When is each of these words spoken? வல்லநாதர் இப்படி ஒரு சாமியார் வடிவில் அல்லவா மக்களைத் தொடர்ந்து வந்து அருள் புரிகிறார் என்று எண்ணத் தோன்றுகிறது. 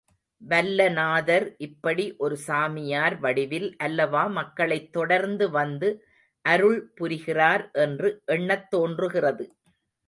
வல்லநாதர் 0.41 1.45
இப்படி 1.57 2.15
ஒரு 2.17 2.37
சாமியார் 2.37 3.19
வடிவில் 3.19 3.75
அல்லவா 3.77 4.25
மக்களைத் 4.31 4.91
தொடர்ந்து 4.91 5.47
வந்து 5.51 5.91
அருள் 6.45 6.91
புரிகிறார் 6.93 7.65
என்று 7.79 8.09
எண்ணத் 8.31 8.69
தோன்றுகிறது. 8.69 9.47